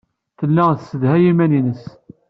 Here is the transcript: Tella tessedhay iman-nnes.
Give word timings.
Tella 0.39 0.65
tessedhay 0.79 1.23
iman-nnes. 1.31 1.83